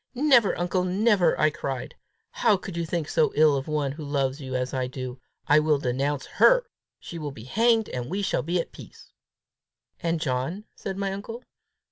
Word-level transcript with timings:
"Never, 0.15 0.57
uncle, 0.57 0.83
never!" 0.83 1.39
I 1.39 1.51
cried. 1.51 1.93
"How 2.31 2.57
can 2.57 2.73
you 2.73 2.87
think 2.87 3.07
so 3.07 3.31
ill 3.35 3.55
of 3.55 3.67
one 3.67 3.91
who 3.91 4.03
loves 4.03 4.41
you 4.41 4.55
as 4.55 4.73
I 4.73 4.87
do! 4.87 5.21
I 5.45 5.59
will 5.59 5.77
denounce 5.77 6.25
her! 6.37 6.65
She 6.99 7.19
will 7.19 7.29
be 7.29 7.43
hanged, 7.43 7.87
and 7.89 8.09
we 8.09 8.23
shall 8.23 8.41
be 8.41 8.59
at 8.59 8.71
peace!" 8.71 9.11
"And 9.99 10.19
John?" 10.19 10.63
said 10.75 10.97
my 10.97 11.13
uncle. 11.13 11.43